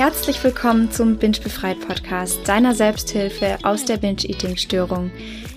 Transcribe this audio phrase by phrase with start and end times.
[0.00, 5.10] Herzlich willkommen zum Binge Befreit Podcast, deiner Selbsthilfe aus der Binge-Eating-Störung.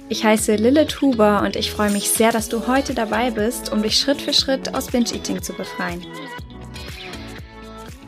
[0.10, 3.82] Ich heiße Lilith Huber und ich freue mich sehr, dass du heute dabei bist, um
[3.82, 6.06] dich Schritt für Schritt aus Binge-Eating zu befreien.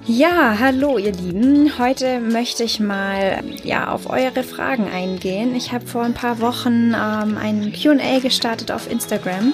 [0.08, 1.80] Ja, hallo ihr Lieben.
[1.80, 5.56] Heute möchte ich mal ja auf eure Fragen eingehen.
[5.56, 9.54] Ich habe vor ein paar Wochen ähm, ein Q&A gestartet auf Instagram,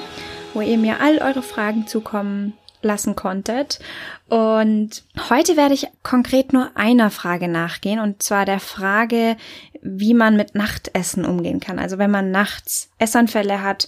[0.53, 2.51] wo ihr mir all eure Fragen zukommen
[2.81, 3.79] lassen konntet.
[4.27, 9.37] Und heute werde ich konkret nur einer Frage nachgehen, und zwar der Frage,
[9.81, 11.79] wie man mit Nachtessen umgehen kann.
[11.79, 13.87] Also wenn man nachts Essanfälle hat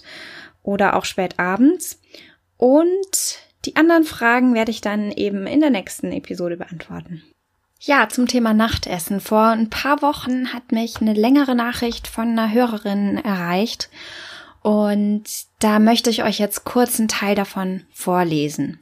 [0.62, 2.00] oder auch spät abends.
[2.56, 7.22] Und die anderen Fragen werde ich dann eben in der nächsten Episode beantworten.
[7.80, 9.20] Ja, zum Thema Nachtessen.
[9.20, 13.90] Vor ein paar Wochen hat mich eine längere Nachricht von einer Hörerin erreicht.
[14.62, 15.24] Und
[15.58, 18.80] da möchte ich euch jetzt kurz einen Teil davon vorlesen.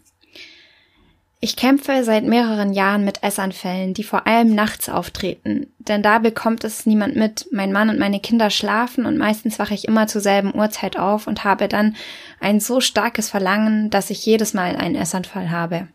[1.44, 6.62] Ich kämpfe seit mehreren Jahren mit Essanfällen, die vor allem nachts auftreten, denn da bekommt
[6.62, 7.48] es niemand mit.
[7.50, 11.26] Mein Mann und meine Kinder schlafen und meistens wache ich immer zur selben Uhrzeit auf
[11.26, 11.96] und habe dann
[12.38, 15.88] ein so starkes Verlangen, dass ich jedes Mal einen Essanfall habe.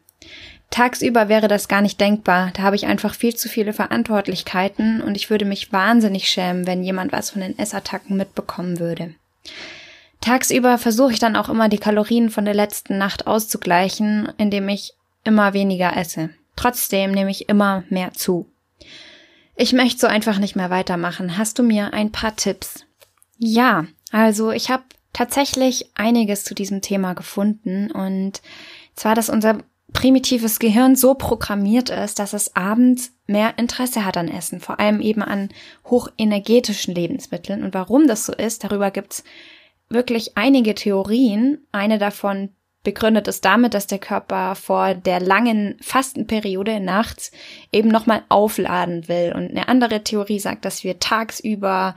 [0.70, 5.16] Tagsüber wäre das gar nicht denkbar, da habe ich einfach viel zu viele Verantwortlichkeiten und
[5.16, 9.16] ich würde mich wahnsinnig schämen, wenn jemand was von den Essattacken mitbekommen würde.
[10.20, 14.97] Tagsüber versuche ich dann auch immer die Kalorien von der letzten Nacht auszugleichen, indem ich
[15.28, 16.32] immer weniger esse.
[16.56, 18.48] Trotzdem nehme ich immer mehr zu.
[19.56, 21.38] Ich möchte so einfach nicht mehr weitermachen.
[21.38, 22.86] Hast du mir ein paar Tipps?
[23.38, 24.84] Ja, also ich habe
[25.14, 28.42] tatsächlich einiges zu diesem Thema gefunden und
[28.96, 29.60] zwar, dass unser
[29.94, 35.02] primitives Gehirn so programmiert ist, dass es abends mehr Interesse hat an Essen, vor allem
[35.02, 35.50] eben an
[35.86, 37.64] hochenergetischen Lebensmitteln.
[37.64, 39.24] Und warum das so ist, darüber gibt's
[39.90, 41.66] wirklich einige Theorien.
[41.72, 42.50] Eine davon
[42.88, 47.34] begründet es damit, dass der Körper vor der langen Fastenperiode nachts
[47.74, 49.34] eben nochmal aufladen will.
[49.36, 51.96] Und eine andere Theorie sagt, dass wir tagsüber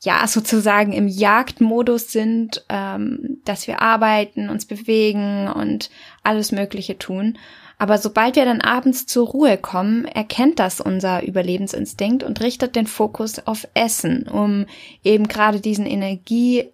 [0.00, 5.90] ja sozusagen im Jagdmodus sind, ähm, dass wir arbeiten, uns bewegen und
[6.22, 7.36] alles Mögliche tun.
[7.76, 12.86] Aber sobald wir dann abends zur Ruhe kommen, erkennt das unser Überlebensinstinkt und richtet den
[12.86, 14.66] Fokus auf Essen, um
[15.02, 16.70] eben gerade diesen Energie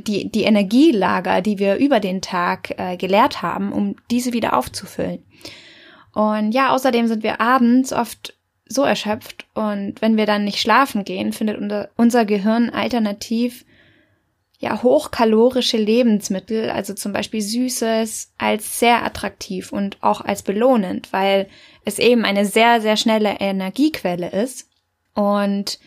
[0.00, 5.22] die, die Energielager, die wir über den Tag äh, geleert haben, um diese wieder aufzufüllen.
[6.12, 8.34] Und ja, außerdem sind wir abends oft
[8.68, 13.64] so erschöpft und wenn wir dann nicht schlafen gehen, findet unser, unser Gehirn alternativ
[14.58, 21.48] ja hochkalorische Lebensmittel, also zum Beispiel Süßes, als sehr attraktiv und auch als belohnend, weil
[21.84, 24.68] es eben eine sehr, sehr schnelle Energiequelle ist.
[25.14, 25.78] Und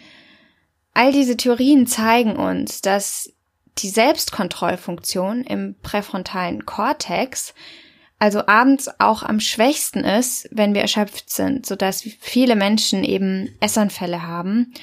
[0.93, 3.33] all diese Theorien zeigen uns, dass
[3.81, 7.53] die Selbstkontrollfunktion im präfrontalen Kortex
[8.19, 13.55] also abends auch am schwächsten ist, wenn wir erschöpft sind, so dass viele Menschen eben
[13.61, 14.73] Essanfälle haben.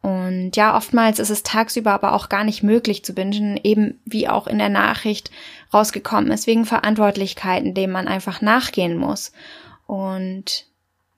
[0.00, 4.28] Und ja, oftmals ist es tagsüber aber auch gar nicht möglich zu bingen, eben wie
[4.28, 5.32] auch in der Nachricht
[5.72, 9.32] rausgekommen ist, wegen Verantwortlichkeiten, denen man einfach nachgehen muss.
[9.86, 10.66] Und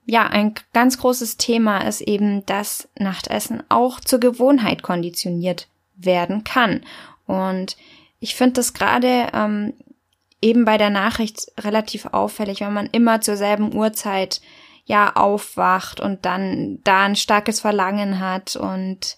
[0.07, 6.83] ja, ein ganz großes Thema ist eben, dass Nachtessen auch zur Gewohnheit konditioniert werden kann.
[7.27, 7.77] Und
[8.21, 9.75] ich finde das gerade ähm,
[10.41, 14.41] eben bei der Nachricht relativ auffällig, wenn man immer zur selben Uhrzeit
[14.85, 18.57] ja aufwacht und dann da ein starkes Verlangen hat.
[18.57, 19.17] Und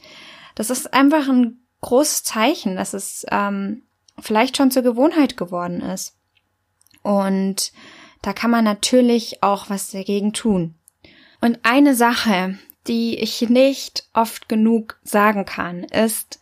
[0.55, 3.83] das ist einfach ein großes Zeichen, dass es ähm,
[4.19, 6.17] vielleicht schon zur Gewohnheit geworden ist.
[7.03, 7.73] Und
[8.23, 10.75] da kann man natürlich auch was dagegen tun.
[11.41, 16.41] Und eine Sache, die ich nicht oft genug sagen kann, ist,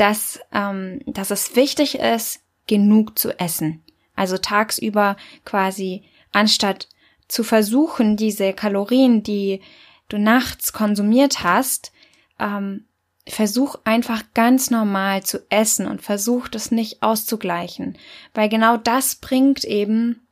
[0.00, 3.82] dass, ähm, dass es wichtig ist, genug zu essen.
[4.16, 6.88] Also tagsüber quasi, anstatt
[7.28, 9.60] zu versuchen, diese Kalorien, die
[10.08, 11.92] du nachts konsumiert hast,
[12.38, 12.86] ähm,
[13.28, 17.98] versuch einfach ganz normal zu essen und versuch das nicht auszugleichen,
[18.32, 20.26] weil genau das bringt eben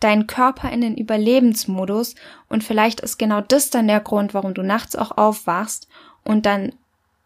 [0.00, 2.14] deinen Körper in den Überlebensmodus
[2.48, 5.88] und vielleicht ist genau das dann der Grund, warum du nachts auch aufwachst
[6.24, 6.72] und dann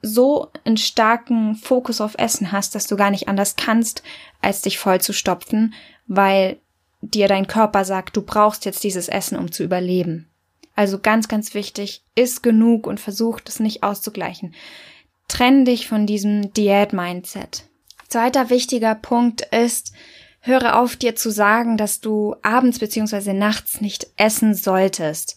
[0.09, 4.03] so einen starken Fokus auf Essen hast, dass du gar nicht anders kannst,
[4.41, 5.75] als dich voll zu stopfen,
[6.07, 6.59] weil
[7.01, 10.29] dir dein Körper sagt, du brauchst jetzt dieses Essen, um zu überleben.
[10.75, 14.55] Also ganz, ganz wichtig, iss genug und versuch das nicht auszugleichen.
[15.27, 17.65] Trenn dich von diesem Diät-Mindset.
[18.09, 19.93] Zweiter wichtiger Punkt ist,
[20.41, 25.37] höre auf dir zu sagen, dass du abends beziehungsweise nachts nicht essen solltest.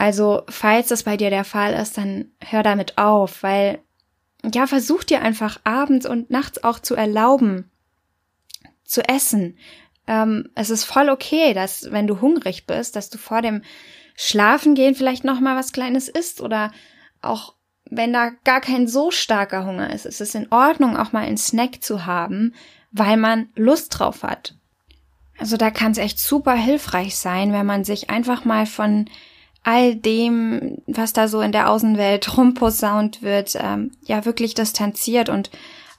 [0.00, 3.80] Also, falls das bei dir der Fall ist, dann hör damit auf, weil
[4.54, 7.70] ja, versuch dir einfach abends und nachts auch zu erlauben,
[8.82, 9.58] zu essen.
[10.06, 13.60] Ähm, es ist voll okay, dass wenn du hungrig bist, dass du vor dem
[14.16, 16.72] Schlafengehen vielleicht noch mal was Kleines isst oder
[17.20, 17.52] auch
[17.84, 21.36] wenn da gar kein so starker Hunger ist, ist es in Ordnung, auch mal einen
[21.36, 22.54] Snack zu haben,
[22.90, 24.54] weil man Lust drauf hat.
[25.36, 29.10] Also da kann es echt super hilfreich sein, wenn man sich einfach mal von
[29.62, 35.50] all dem, was da so in der Außenwelt rumposaunt wird, ähm, ja wirklich distanziert und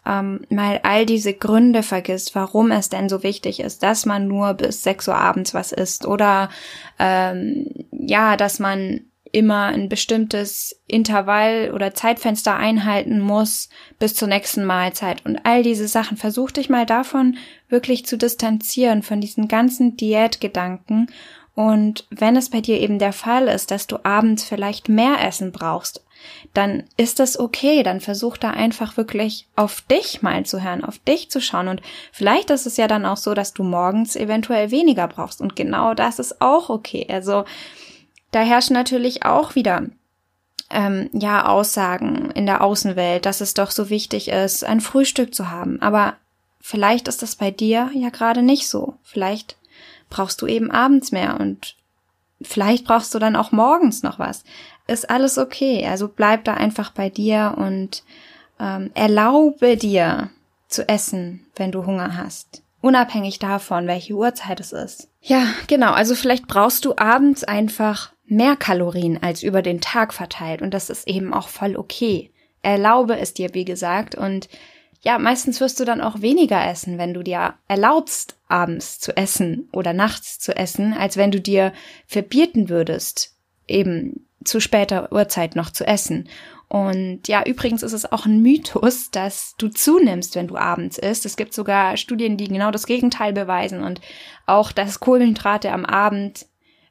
[0.06, 4.56] ähm, mal all diese Gründe vergisst, warum es denn so wichtig ist, dass man nur
[4.56, 6.50] bis sechs Uhr abends was isst oder
[6.98, 14.66] ähm, ja, dass man immer ein bestimmtes Intervall oder Zeitfenster einhalten muss bis zur nächsten
[14.66, 15.26] Mahlzeit.
[15.26, 17.38] Und all diese Sachen, versuch dich mal davon
[17.70, 21.08] wirklich zu distanzieren, von diesen ganzen Diätgedanken.
[21.56, 25.52] Und wenn es bei dir eben der Fall ist, dass du abends vielleicht mehr Essen
[25.52, 26.04] brauchst,
[26.54, 27.84] dann ist das okay.
[27.84, 31.68] Dann versuch da einfach wirklich auf dich mal zu hören, auf dich zu schauen.
[31.68, 31.82] Und
[32.12, 35.42] vielleicht ist es ja dann auch so, dass du morgens eventuell weniger brauchst.
[35.42, 37.06] Und genau das ist auch okay.
[37.10, 37.46] Also,
[38.32, 39.88] da herrschen natürlich auch wieder
[40.70, 45.52] ähm, ja Aussagen in der Außenwelt, dass es doch so wichtig ist, ein Frühstück zu
[45.52, 45.82] haben.
[45.82, 46.16] Aber
[46.62, 48.96] vielleicht ist das bei dir ja gerade nicht so.
[49.04, 49.58] Vielleicht
[50.12, 51.76] brauchst du eben abends mehr und
[52.44, 54.44] vielleicht brauchst du dann auch morgens noch was.
[54.88, 55.88] Ist alles okay.
[55.88, 58.04] Also bleib da einfach bei dir und
[58.60, 60.30] ähm, erlaube dir
[60.68, 62.62] zu essen, wenn du Hunger hast.
[62.82, 65.08] Unabhängig davon, welche Uhrzeit es ist.
[65.22, 65.92] Ja, genau.
[65.92, 70.90] Also vielleicht brauchst du abends einfach mehr Kalorien als über den Tag verteilt und das
[70.90, 72.32] ist eben auch voll okay.
[72.64, 74.48] Erlaube es dir, wie gesagt, und
[75.04, 79.68] ja, meistens wirst du dann auch weniger essen, wenn du dir erlaubst, abends zu essen
[79.74, 81.74] oder nachts zu essen, als wenn du dir
[82.06, 83.36] verbieten würdest,
[83.68, 86.30] eben zu später Uhrzeit noch zu essen.
[86.68, 91.26] Und ja, übrigens ist es auch ein Mythos, dass du zunimmst, wenn du abends isst.
[91.26, 94.00] Es gibt sogar Studien, die genau das Gegenteil beweisen und
[94.46, 96.46] auch, dass Kohlenhydrate am Abend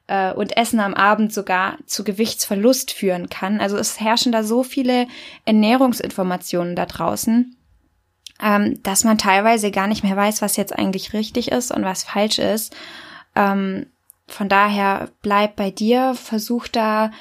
[0.07, 3.59] äh, und Essen am Abend sogar zu Gewichtsverlust führen kann.
[3.59, 5.07] Also es herrschen da so viele
[5.45, 7.55] Ernährungsinformationen da draußen,
[8.43, 12.03] ähm, dass man teilweise gar nicht mehr weiß, was jetzt eigentlich richtig ist und was
[12.03, 12.75] falsch ist.
[13.35, 13.87] Ähm,
[14.27, 17.11] von daher bleib bei dir, versuch da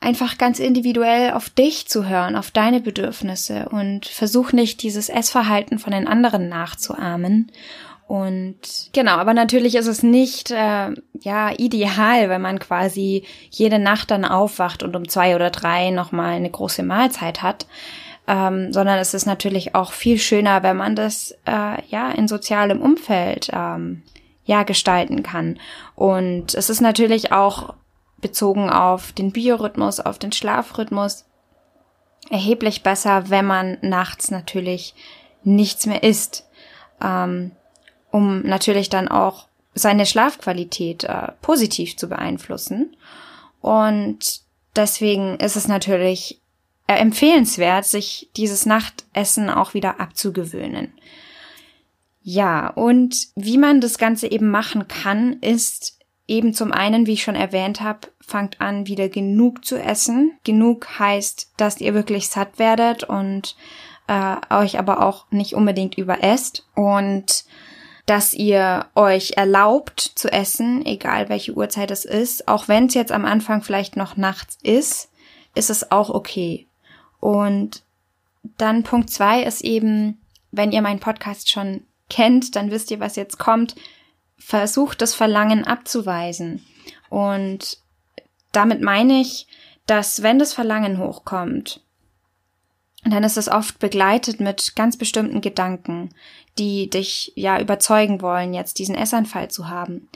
[0.00, 5.78] einfach ganz individuell auf dich zu hören, auf deine Bedürfnisse und versuch nicht dieses Essverhalten
[5.78, 7.50] von den anderen nachzuahmen
[8.08, 14.10] und genau, aber natürlich ist es nicht äh, ja ideal, wenn man quasi jede Nacht
[14.10, 17.66] dann aufwacht und um zwei oder drei nochmal eine große Mahlzeit hat.
[18.30, 22.82] Ähm, sondern es ist natürlich auch viel schöner, wenn man das äh, ja in sozialem
[22.82, 24.02] Umfeld ähm,
[24.44, 25.58] ja gestalten kann.
[25.94, 27.74] Und es ist natürlich auch
[28.20, 31.24] bezogen auf den Biorhythmus, auf den Schlafrhythmus
[32.28, 34.94] erheblich besser, wenn man nachts natürlich
[35.42, 36.46] nichts mehr isst.
[37.02, 37.52] Ähm,
[38.10, 42.96] um natürlich dann auch seine Schlafqualität äh, positiv zu beeinflussen.
[43.60, 44.40] Und
[44.76, 46.40] deswegen ist es natürlich
[46.96, 50.92] empfehlenswert, sich dieses Nachtessen auch wieder abzugewöhnen.
[52.22, 57.22] Ja, und wie man das Ganze eben machen kann, ist eben zum einen, wie ich
[57.22, 60.38] schon erwähnt habe, fangt an, wieder genug zu essen.
[60.44, 63.56] Genug heißt, dass ihr wirklich satt werdet und
[64.08, 66.66] äh, euch aber auch nicht unbedingt überesst.
[66.74, 67.44] Und
[68.04, 72.48] dass ihr euch erlaubt zu essen, egal welche Uhrzeit es ist.
[72.48, 75.10] Auch wenn es jetzt am Anfang vielleicht noch nachts ist,
[75.54, 76.67] ist es auch okay.
[77.20, 77.82] Und
[78.56, 80.20] dann Punkt zwei ist eben,
[80.50, 83.74] wenn ihr meinen Podcast schon kennt, dann wisst ihr, was jetzt kommt.
[84.38, 86.64] Versucht das Verlangen abzuweisen.
[87.10, 87.78] Und
[88.52, 89.46] damit meine ich,
[89.86, 91.80] dass wenn das Verlangen hochkommt,
[93.04, 96.10] dann ist es oft begleitet mit ganz bestimmten Gedanken,
[96.58, 100.08] die dich ja überzeugen wollen, jetzt diesen Essanfall zu haben.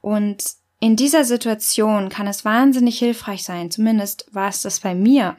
[0.00, 0.44] Und
[0.80, 5.36] in dieser Situation kann es wahnsinnig hilfreich sein, zumindest war es das bei mir,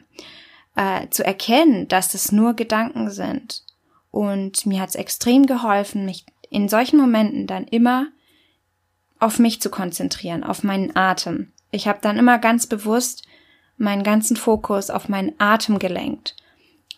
[0.76, 3.64] äh, zu erkennen, dass das nur Gedanken sind.
[4.10, 8.08] Und mir hat es extrem geholfen, mich in solchen Momenten dann immer
[9.18, 11.52] auf mich zu konzentrieren, auf meinen Atem.
[11.70, 13.24] Ich habe dann immer ganz bewusst
[13.76, 16.36] meinen ganzen Fokus auf meinen Atem gelenkt.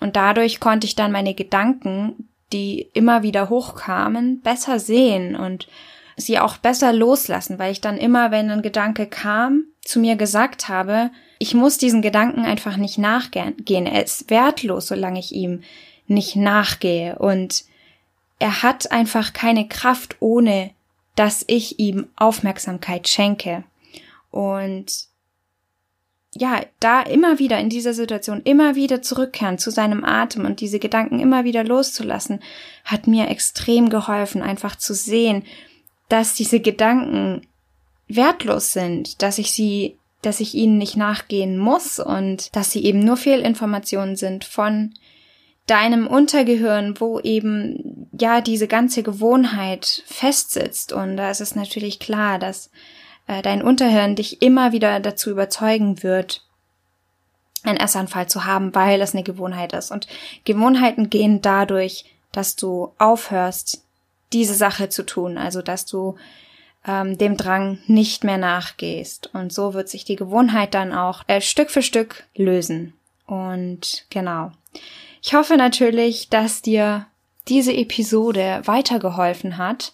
[0.00, 5.68] Und dadurch konnte ich dann meine Gedanken, die immer wieder hochkamen, besser sehen und
[6.16, 10.68] sie auch besser loslassen, weil ich dann immer, wenn ein Gedanke kam, zu mir gesagt
[10.68, 13.86] habe, ich muss diesen Gedanken einfach nicht nachgehen.
[13.86, 15.62] Er ist wertlos, solange ich ihm
[16.06, 17.18] nicht nachgehe.
[17.18, 17.64] Und
[18.38, 20.70] er hat einfach keine Kraft, ohne
[21.16, 23.64] dass ich ihm Aufmerksamkeit schenke.
[24.30, 25.08] Und
[26.34, 30.78] ja, da immer wieder in dieser Situation immer wieder zurückkehren zu seinem Atem und diese
[30.78, 32.40] Gedanken immer wieder loszulassen,
[32.84, 35.44] hat mir extrem geholfen, einfach zu sehen,
[36.12, 37.40] dass diese Gedanken
[38.06, 42.98] wertlos sind, dass ich sie, dass ich ihnen nicht nachgehen muss und dass sie eben
[42.98, 44.92] nur Fehlinformationen sind von
[45.66, 50.92] deinem Untergehirn, wo eben ja diese ganze Gewohnheit festsitzt.
[50.92, 52.70] Und da ist es natürlich klar, dass
[53.26, 56.44] äh, dein Unterhirn dich immer wieder dazu überzeugen wird,
[57.62, 59.90] einen Essanfall zu haben, weil es eine Gewohnheit ist.
[59.90, 60.08] Und
[60.44, 63.82] Gewohnheiten gehen dadurch, dass du aufhörst,
[64.32, 66.16] diese Sache zu tun, also dass du
[66.86, 69.30] ähm, dem Drang nicht mehr nachgehst.
[69.34, 72.94] Und so wird sich die Gewohnheit dann auch äh, Stück für Stück lösen.
[73.26, 74.52] Und genau.
[75.22, 77.06] Ich hoffe natürlich, dass dir
[77.48, 79.92] diese Episode weitergeholfen hat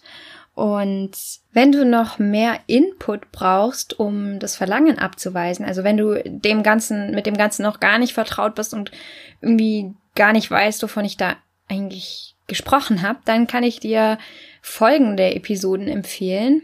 [0.59, 1.11] und
[1.53, 7.11] wenn du noch mehr Input brauchst, um das Verlangen abzuweisen, also wenn du dem Ganzen,
[7.11, 8.91] mit dem Ganzen noch gar nicht vertraut bist und
[9.39, 11.37] irgendwie gar nicht weißt, wovon ich da
[11.69, 14.17] eigentlich gesprochen habe, dann kann ich dir
[14.61, 16.63] folgende Episoden empfehlen.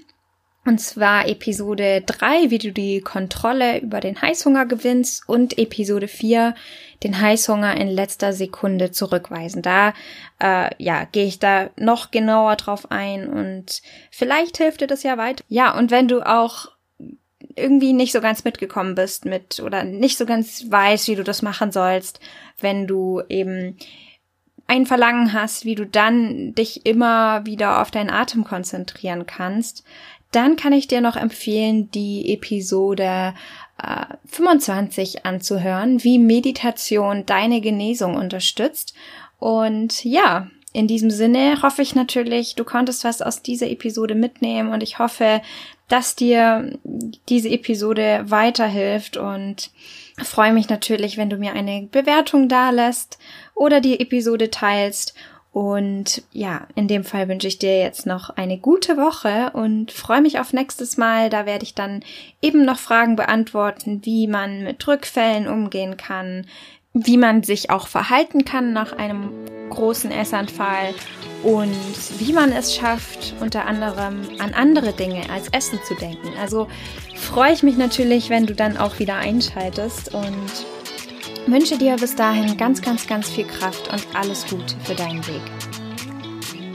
[0.65, 6.56] Und zwar Episode 3, wie du die Kontrolle über den Heißhunger gewinnst und Episode 4,
[7.04, 9.62] den Heißhunger in letzter Sekunde zurückweisen.
[9.62, 9.94] Da
[10.42, 15.20] äh, ja, gehe ich da noch genauer drauf ein und vielleicht hilft dir das ja
[15.20, 15.44] weiter.
[15.50, 16.72] Ja, und wenn du auch
[17.56, 21.44] irgendwie nicht so ganz mitgekommen bist mit oder nicht so ganz weißt, wie du das
[21.44, 22.20] machen sollst,
[22.60, 23.77] wenn du eben
[24.67, 29.84] ein Verlangen hast, wie du dann dich immer wieder auf deinen Atem konzentrieren kannst,
[30.31, 33.34] dann kann ich dir noch empfehlen, die Episode
[33.81, 38.93] äh, 25 anzuhören, wie Meditation deine Genesung unterstützt.
[39.39, 44.74] Und ja, in diesem Sinne hoffe ich natürlich, du konntest was aus dieser Episode mitnehmen
[44.74, 45.41] und ich hoffe,
[45.88, 46.77] dass dir
[47.30, 49.72] diese Episode weiterhilft und
[50.24, 53.20] freue mich natürlich, wenn du mir eine Bewertung dalässt
[53.54, 55.13] oder die Episode teilst
[55.56, 60.20] und ja, in dem Fall wünsche ich dir jetzt noch eine gute Woche und freue
[60.20, 61.30] mich auf nächstes Mal.
[61.30, 62.04] Da werde ich dann
[62.42, 66.46] eben noch Fragen beantworten, wie man mit Rückfällen umgehen kann,
[66.96, 69.30] wie man sich auch verhalten kann nach einem
[69.70, 70.94] großen Essanfall
[71.44, 71.75] und
[72.20, 76.30] wie man es schafft, unter anderem an andere Dinge als Essen zu denken.
[76.42, 76.68] Also
[77.14, 80.52] freue ich mich natürlich, wenn du dann auch wieder einschaltest und
[81.48, 85.42] wünsche dir bis dahin ganz, ganz, ganz viel Kraft und alles Gute für deinen Weg.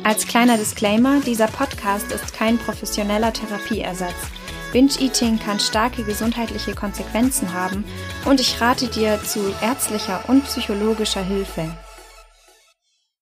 [0.05, 4.40] Als kleiner Disclaimer, dieser Podcast ist kein professioneller Therapieersatz.
[4.73, 7.85] Binge-Eating kann starke gesundheitliche Konsequenzen haben
[8.25, 11.71] und ich rate dir zu ärztlicher und psychologischer Hilfe.